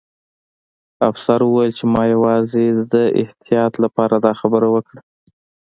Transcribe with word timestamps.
افسر 1.09 1.39
وویل 1.43 1.71
چې 1.77 1.85
ما 1.93 2.03
یوازې 2.13 2.65
د 2.93 2.95
احتیاط 3.21 3.73
لپاره 3.83 4.15
دا 4.25 4.31
خبره 4.41 4.67
وکړه 4.75 5.01